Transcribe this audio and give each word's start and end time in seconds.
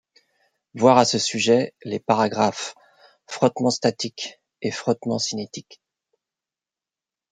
Voir 0.73 0.97
à 0.97 1.05
ce 1.05 1.19
sujet 1.19 1.75
les 1.83 1.99
paragraphes 1.99 2.73
Frottement 3.27 3.69
statique 3.69 4.41
et 4.63 4.71
Frottement 4.71 5.19
cinétique. 5.19 5.79